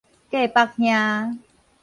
[0.31, 1.39] 隔腹兄